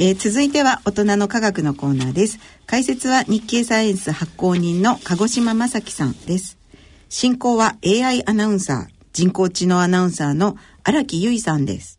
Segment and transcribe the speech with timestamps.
[0.00, 2.38] えー、続いては大人の科学のコーナーです。
[2.66, 6.56] 解説は日経サイエンス発行人の鹿児島正樹さんです。
[7.08, 11.98] 進行は AI アナウンサー人工知能アナウンサーの荒木由衣さんです。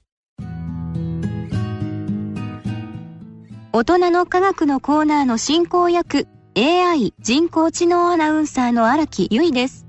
[3.74, 6.26] 大人の科学のコーナーの進行役
[6.56, 9.86] AI 人工知能アナウンサーの荒木由衣です。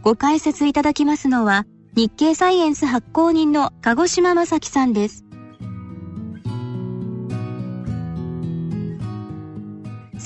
[0.00, 5.25] ご解説いただきますのは日経サイエンス発行人の鹿児島正樹さんです。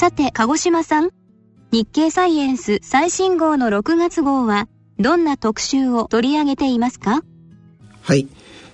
[0.01, 1.11] さて、鹿児島さん。
[1.73, 4.67] 日経サイエンス最新号の6月号は、
[4.99, 7.23] どんな特集を取り上げていますか？
[8.01, 8.27] はい。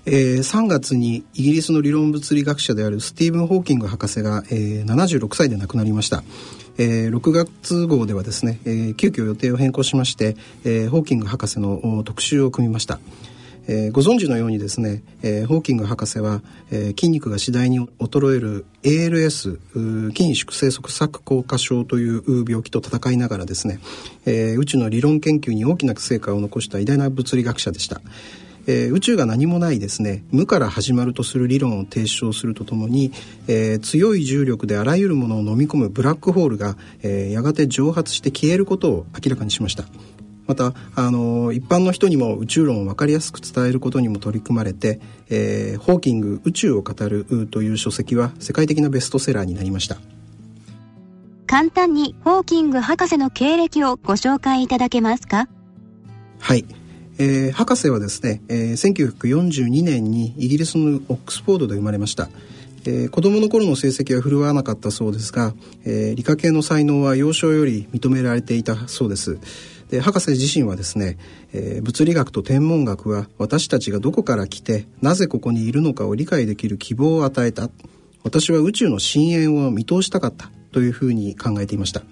[0.04, 6.22] えー、3月にイギリスの理論物理学者であるスティーブン・ホーキング博士が、えー、76歳で亡くなりました。
[6.78, 13.00] えー、6月号ではですね、えー、急遽予定を変更しまして、えー、ホーキング博士の特集を組みました。
[13.68, 19.58] えー、ご存知のようにですね、えー、ホーキング博士は、えー、筋肉が次第に衰える ALS
[20.12, 23.80] 筋縮性側索硬化症という病気と戦いながらですね、
[24.24, 28.00] えー、宇宙の理論研究に大きな成果を残した偉大な物理学者でした。
[28.68, 33.12] えー、宇宙が何もないですね無から始まるとする理論を提唱するとともに、
[33.46, 39.84] えー、強い重力であらゆるものを飲み込むブラックホールが、えー、やがて蒸発して消えることを明らかにしました。
[40.46, 49.96] またあの一般の人にも宇宙論を分かりやすく伝えることにも取り組まれて、えー、ホーキング宇宙を語るという書籍は世界的なベストセラーになりました。
[51.48, 55.48] 簡単にホーキング博士の経歴をご紹介いただけますか？
[56.40, 56.64] はい、
[57.18, 62.28] えー、博士はですね、えー、1942年にイギリスのオックスフォードで生まれました。
[62.84, 69.38] えー、子供の頃の成績は振るわなかったそうですが、えー、理科系の才能は幼少より認められていたそうです。
[69.90, 71.18] で博士自身はですね、
[71.52, 77.70] えー、物理学と天文学は私たちがどこから来てなぜここにいるのかを理解できる希望を与えた。
[78.24, 80.50] 私は宇宙の深淵を見通したかった。
[80.76, 82.02] というふうに考えていました。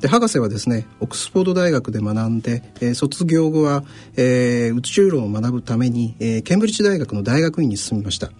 [0.00, 3.82] で博士はですねオックスフォード大学で学んで、えー、卒業後は、
[4.16, 8.30] えー、宇宙論を学ぶために、えー、ケンブリッジ大学の大学院に進みました。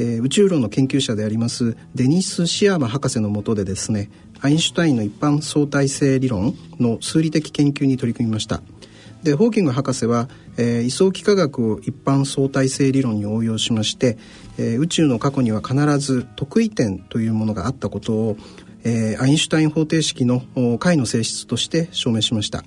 [0.00, 8.62] えー、宇宙論の研究者でありますデニス・シアーマ博士のもとでですねアインシュタインの一般相対性理論の数理的研究に取り組みました。
[9.22, 14.16] でホーキング博士は、えー、位相幾何学を一般相対性理論に応用しまして、
[14.56, 18.36] えー、宇宙の過去には必ず特異点というものがあったことを、
[18.82, 20.42] えー、アインシュタイン方程式の
[20.78, 22.64] 解の性質として証明しました。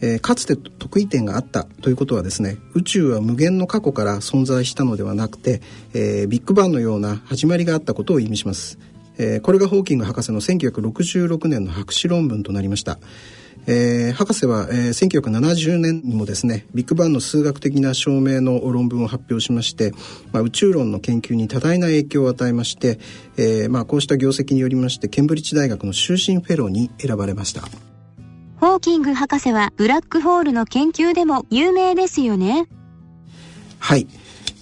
[0.00, 5.60] えー、かつて得意点があったということはですね宇宙は無限の過去から存在したのではなくて、
[5.94, 8.78] えー、ビッグバンのような始まりがあったことを意味します、
[9.18, 12.98] えー、これがホーキング博士の1966年の博士論文となりました
[13.70, 19.92] えー、博士は、えー、1970年にもですねビッグバンの数学的な証明の論文を発表しまして、
[20.32, 22.98] まあ、宇宙論の研究に多大な影響を与えまして、
[23.36, 27.62] えーまあ、こうした業績によりましてケンブリッジ大学の終身フェローに選ばれました。
[28.60, 32.66] ホーキング博士はブラックホールの研究でも有名ですよね。
[33.78, 34.08] はい。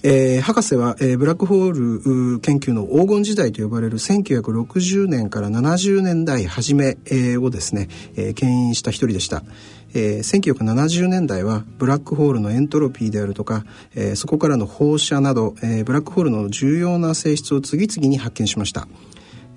[0.02, 9.42] えー、博士は、えー、ブラックホール研究の黄金時代と呼ばれる1960年から70年代初め、えー、をですね、えー、牽引した一人でした。
[9.94, 13.64] えー、1970年代はブラックホールのエントロピーであるとか、
[13.94, 18.86] えー、そこからの放射など、えー、ブラックホールの重要な性質を次々に発見しました。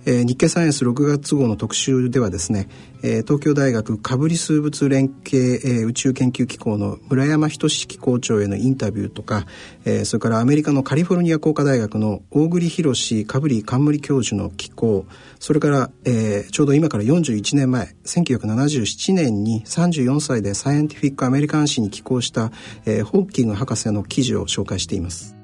[0.05, 2.67] えー、日経サイエンス6月号の特集ではですね、
[3.03, 9.45] えー、東京大学かぶり数物連携、えー、宇宙研究機構の村山仁志機構長へのインタビューとか、
[9.85, 15.05] えー、それからアメリカのカリフォルニア工科大学の大栗博かぶり冠教授の機構
[15.39, 22.51] それから、えー、ちょうど今から41年前1977年に34歳でサイエンティフィック・アメリカン誌に寄稿した、
[22.85, 25.38] えー、ホーキング博士の記事を紹介しています。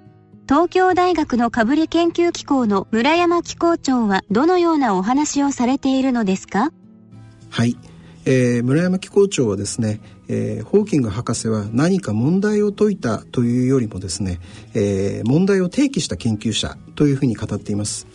[0.47, 6.71] 東京大学のかぶり研究機構の村山機構長はどのようなお話をされているのですか？
[7.49, 7.75] はい、
[8.25, 14.39] えー、村山機構長はですね、えー、ホーキング博士は何か問題を解いたというよりもですね、
[14.75, 18.05] えー、問題を提起した研究者というふうに語っています。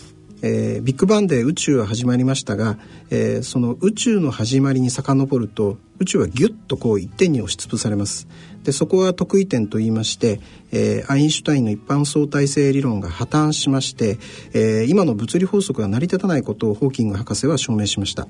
[0.43, 2.79] えー、ビッグバンで宇宙は始まりましたが、
[3.11, 8.27] えー、その宇宙の始まりに遡ると宇宙はギュッとこう一点に押しつぶされます。
[8.65, 10.41] でそこは得意点と言いまして、
[10.73, 14.19] えー、アインシュタインの一般相対性理論が破綻しまして、
[14.53, 18.29] えー、今の物理法則が成り立たないことをホーキング博士は証明しました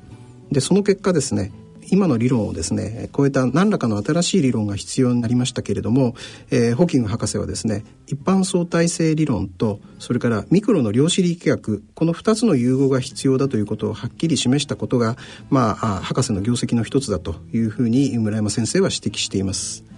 [0.50, 1.52] でその結果ですね
[1.92, 6.14] 今の理論をですね超えた何らかの新しい理論が必要になりましたけれども、
[6.50, 15.16] えー、ホーキング博士はですね一般相対性理論とそれからミクロの量子力学この2つの融合が必要だということをはっきり示したことが、
[15.48, 19.89] まあ、博士の業績の一つだというふうに村山先生は指摘しています。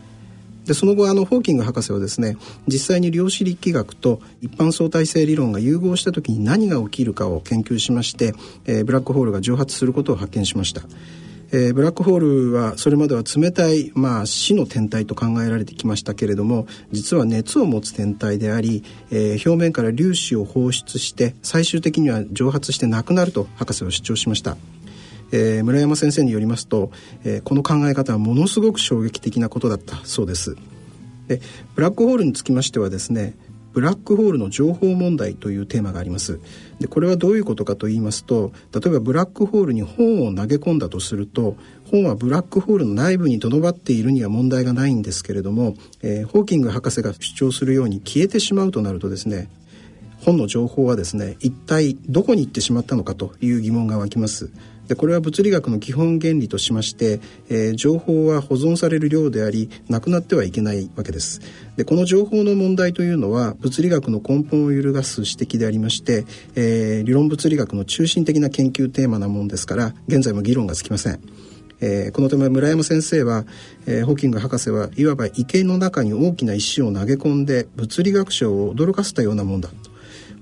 [0.64, 2.37] でその後あのホーキング博士はですね
[2.67, 8.35] 実際に量子力学と一般相対性理論が融合した時に何が起きるかを研究しまして、
[8.67, 10.82] えー、ブラックホールが蒸発することを発見しました。
[11.55, 24.56] えー、ブラックホールはそれまでは冷たい、まあ、死の天体と考えられてきましたけれども実は熱を持つ天体であり、えー、表面から粒子を放出して最終的には蒸発してなくなると博士は主張しました。
[25.32, 26.90] えー、村山先生によりますと、
[27.25, 30.56] えー、この考え方はものすごく衝撃的なことだったそうです。
[31.26, 31.40] で
[31.75, 33.34] ブラックホールにつきましてはですね
[33.73, 36.40] ブラックホールの情報問題というテーマがあります。
[36.79, 41.56] でこれはどういうことかと言いますと例えばブラックホールに本を投げ込んだとすると
[41.90, 49.49] 本はブラックホールの内部にとどまっているには問題がないんですけれども、えー、ホーキング博士が主張するように消えてしまうとなるとですね
[50.20, 54.50] 本の情報はですね一体どこに行ってしまったのかという疑問が湧きます。
[54.88, 61.40] でこれは物理学の基本原理としまして、えー、情報は保存される量でありなくなってはいけないわけです。
[61.76, 66.25] でこの情報の問題というのは物理学の根本を揺るがす指摘でありまして、
[66.55, 71.20] えー、理論物理学の中心的な研究テーマなもんですから現在も議論がつきません。
[71.82, 73.44] えー、このため村山先生は、
[73.87, 79.92] えー、ホーキング博士はいわば池の中に大きな石を投げ込んで物理学者を驚かせたようなもんだと。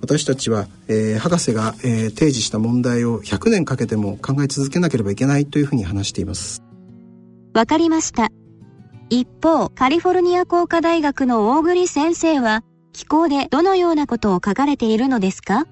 [0.00, 6.62] 私たちは、えー、博士が、えー、提示した問題を100年かけても考え続けなければいけないというふうに話しています。
[7.54, 8.28] わかりました。
[9.10, 12.62] 一方カリフォルニア工科大学の大栗先生は
[12.92, 15.66] 気候でどのようなことを書かれているのですか？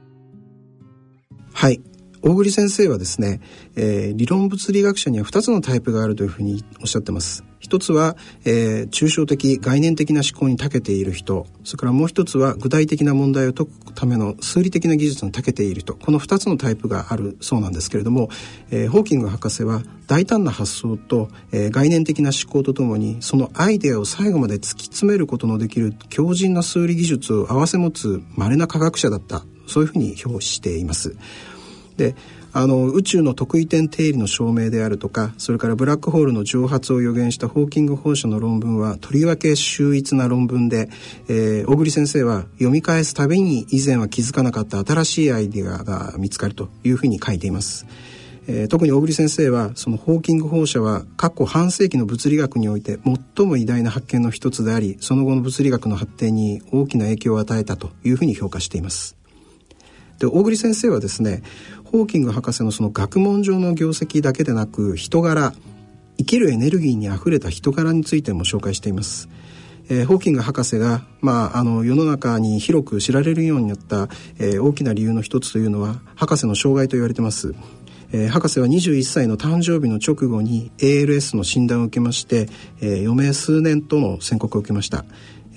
[1.53, 1.81] はい。
[2.21, 3.41] 大栗先生はですね、
[3.77, 8.17] えー、理論物理学者には2つのタイプがあるというふうにおっしゃってます一つは、
[8.47, 11.47] えー、抽象的概念的な思考に長けている人。
[11.65, 15.95] それからもう一つは具体的な問題を解くための数理的な技術に長けている人。
[15.95, 18.31] この2つのタイプがあるそうなんですけれども、
[18.71, 29.45] えー、ホーキング博士は大胆な発想と、えー、概念的な思考とともにそのアイデアを最後まで突き詰めることのできる強靭な数理技術を併せ持つ稀な科学者だった。
[29.67, 31.15] そういうふうに評しています。
[31.99, 32.15] で
[32.61, 40.89] あの宇宙の特異点定理の証明であるとかそれからブラックホールの蒸発を予言したホーキング放射の論文はとりわけ秀逸な論文で、
[41.29, 47.87] えー、小栗先生は読み返すたびに以前は気づかなかった新しいアイデアが見つかるというふうに書いています。
[48.49, 52.99] え、特に小栗先生はそのホーキング放射は過去半世紀の物理学において
[53.37, 59.19] 最も偉大な発見の一つでありその後の物理学の発展に大きな影響を与えたというふうに評価しています。
[60.19, 61.43] で大栗先生はですね
[61.91, 65.55] ホーキング博士のその学問上の業績だけでなく人柄
[66.19, 69.29] 生きるエネルギーにあふれた人柄についても紹介しています。
[69.89, 74.09] えー、ホーキング博士が、まあ、あの世の中に広く知られるようになった、
[74.39, 77.55] えー、大きな理由の一つというのは博士の障害と言われてます。
[78.13, 82.49] えー、博士は21歳の誕生日の直後に ALS の診断を受けまして、
[82.81, 85.05] え、余命数年との宣告を受けました。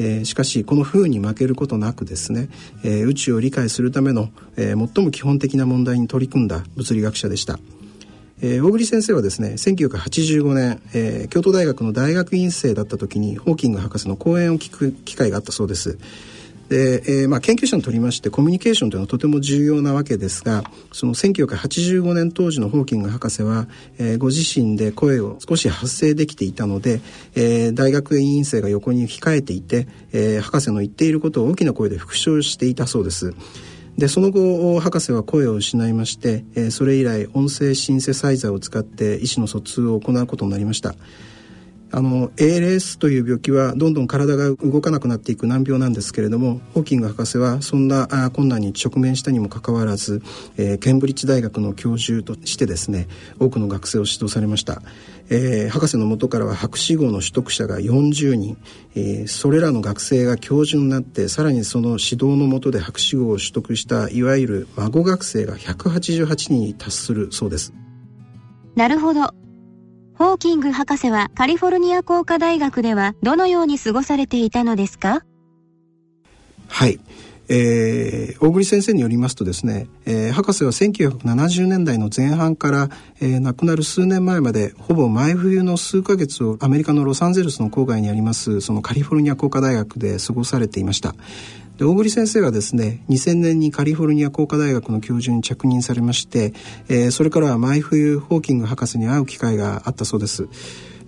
[0.01, 2.49] えー、しかしこの風に負けることなくですね、
[2.83, 7.59] えー、宇宙を理解するための、えー、最も基本的な問題に取り組んだ物理学者でした。
[8.43, 15.99] えー、大栗先生はですね1985年、えー、京都大学の大学院生だった時にホーキング博士の講演を聞く機会があったそうです。
[16.71, 20.63] で、えーまあ、研究者にとりましてコミュニケーションというのはとても重要なわけですが
[20.93, 27.01] その1985年当時のホーキング博士は、えー、ご自身で声を少し発声できていたので、
[27.35, 33.33] えー、大学院生が横に控えていて、えー、博士の言っていることを大きな声で復唱していたそうです。
[33.97, 40.95] でその後博士は声を失いまして、えー、それ以来音声シンセサイザーを使って意思の疎通を行うことになりました。
[41.91, 50.21] あの ALS という病気はどんどん体が動かなくなっていく難病なんですけれどもホーキング博士はそんな困難に直面したにもかかわらず、
[50.57, 53.07] えー、ケンブリッジ大学の教授としてですね
[53.39, 54.81] 多くの学生を指導されました、
[55.29, 58.57] えー、博士のもとからは博士号の取得者が40人、
[58.95, 67.73] えー、それらの学生が教授になってさらにその指導のもとで博士号を取得したいわゆる孫学生が188人に達するそうです。
[68.75, 69.40] なるほど。
[70.21, 75.23] ホーキング博士はカリフォルニア工科大学ではどのように過ごされていたのですか？
[76.67, 76.99] はい。
[77.49, 91.15] えー、大栗先生によりますとですね、えー、博士は1970年代の前半から、えー、亡くなる数年前までほぼ毎冬の数ヶ月をアメリカのロサンゼルスの郊外にありますそのカリフォルニア工科大学で過ごされていました。
[91.81, 96.53] で大栗先生はですね2000年にカリフォルニア工科大学の教授に着任されまして、
[96.89, 100.47] えー、それからは毎冬ホーキング博士に会う機会があったそうです。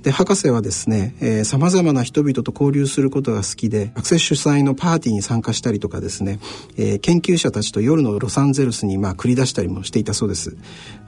[0.04, 6.40] で博士はですねさまざまな人々と交流することが好きで学生主催のパーティーに参加したりとかですね、
[6.78, 10.58] えー、研究者たちと夜のロサンゼルスにまあ繰り出したりもしていたそうです。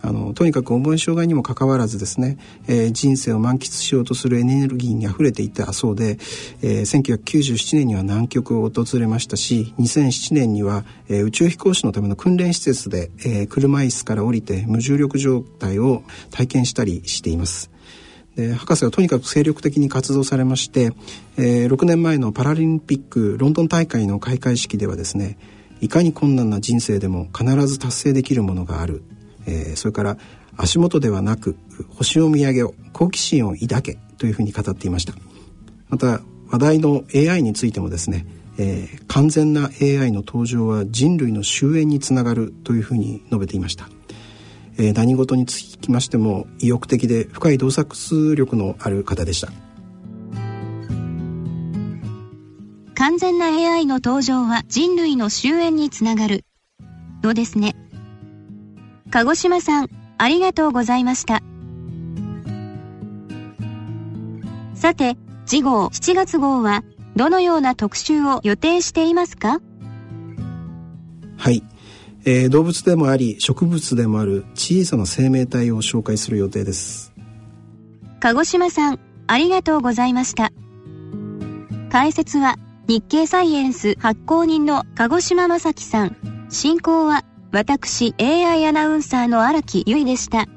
[0.01, 2.37] あのとにかく重い障害にもかかわらずですね、
[2.67, 6.19] えー、人生を満喫しようとするエネルギーにあふれていたそうで、
[6.61, 17.71] えー、1997年には南極を訪れましたし2007年には、えー、宇宙飛行士のための訓練施設で、えー、車椅子から降りて無重力状態を体験したりしています。
[18.35, 20.91] で博士はとにかく精力的に活動されまして、
[21.37, 25.37] えー、6年前のパラリンピックロンドン大会の開会式ではですね
[25.81, 29.03] いかに困難な人生でも必ず達成できるものがある、
[29.45, 30.17] えー、それから
[30.57, 31.55] 足元ではなく
[31.89, 35.13] 星を見上げよ好奇心を抱けというふうに語っていました。
[35.89, 38.25] また話題の AI についてもですね、
[38.57, 43.89] えー、完全な AI の登場は人類の終焉につながるというふうに述べていました。
[44.77, 49.51] えー、何事につきましても意欲的で深い洞察力のある方でした。
[52.95, 56.45] 完全な AI の登場は人類の終焉につながる。
[57.23, 57.75] のですね？
[59.11, 61.41] 鹿児島さんありがとうございました。
[64.75, 66.83] さて次号7月号は
[67.15, 69.59] どのような特集を予定していますか？
[71.37, 71.63] はい
[72.25, 77.13] えー、動物でもあり植物でもある小さな生命体を紹介する予定です。
[78.19, 80.51] 鹿児島さんありがとうございました。
[81.91, 86.17] 解説は日経サイエンス発行人の鹿児島正樹さん。
[86.49, 90.47] 進行は私 AI アナウンサーの荒木由衣でした。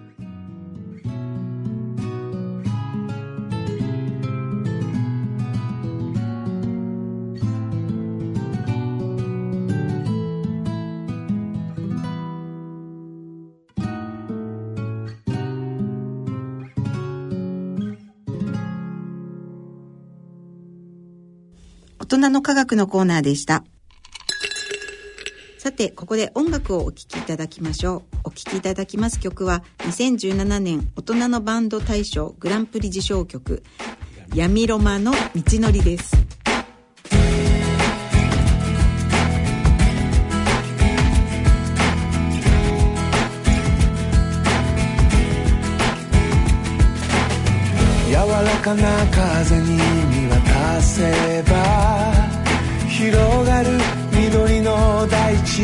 [22.17, 23.65] 人の科学のコーナーでした。
[25.59, 28.19] さて、ここで音楽をお聴きいただきましょう。
[28.25, 33.62] お聴きいただきます曲は、2017年大人のバンド大賞グランプリ受賞曲、
[34.35, 36.27] 闇ロマの道のりです。
[48.62, 52.12] かな風に見渡せば
[52.88, 53.69] 広がる
[54.12, 55.62] 緑の大地。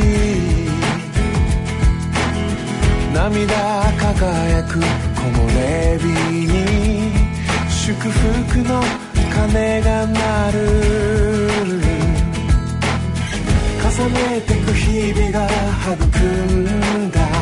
[3.12, 4.84] 涙輝く木
[5.20, 6.04] 漏れ日
[6.46, 7.12] に
[7.68, 8.82] 祝福の
[9.32, 10.58] 鐘が鳴る。
[13.82, 15.48] 重ねてく日々が
[15.92, 17.33] 育んだ。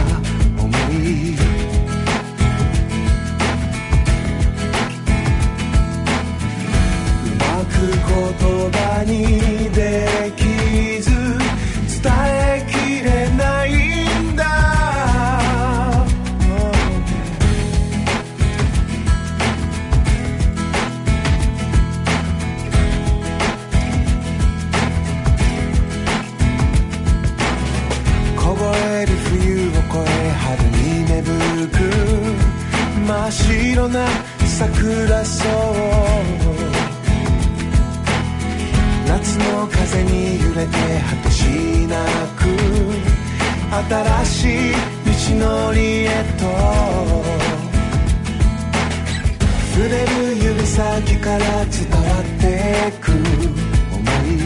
[8.31, 11.11] 葉にできず
[12.03, 13.69] 伝えきれない
[14.23, 14.45] んだ。
[28.37, 31.33] 凍える冬を越え春に芽吹
[31.69, 31.79] く
[33.07, 34.07] 真っ白な
[34.45, 35.49] 桜そ
[36.09, 36.12] う
[39.39, 40.73] の風に揺れて
[41.09, 41.45] 果てし
[41.87, 41.97] な
[42.37, 42.41] く
[43.89, 44.73] 新しい
[45.39, 46.43] 道のりへと。
[49.75, 53.17] 触れる指先から伝わってく思
[54.27, 54.37] い、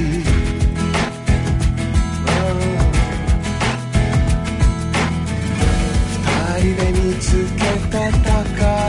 [6.23, 7.25] 二人で見つ
[7.57, 8.86] けた宝。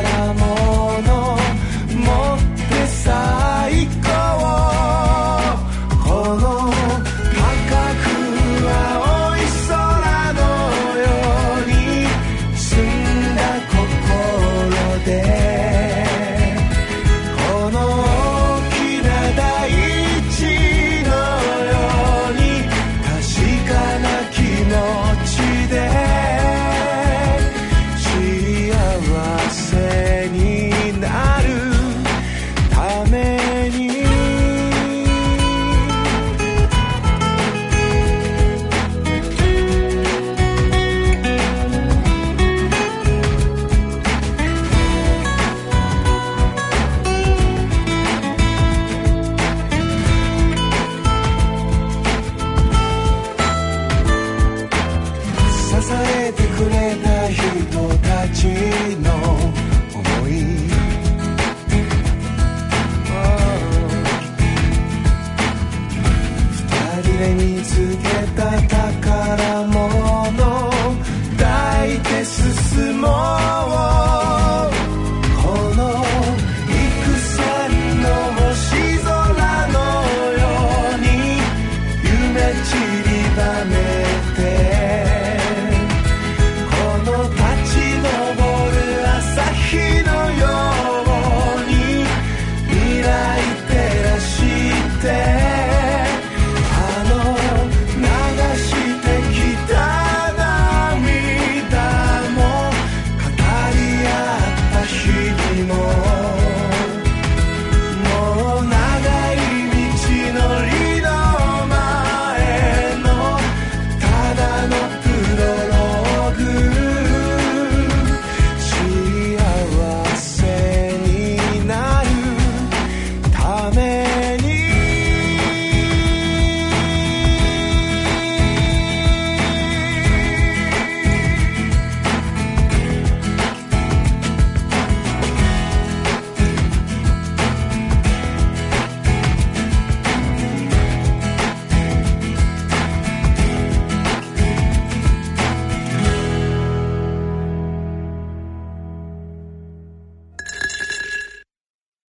[33.01, 33.36] amén.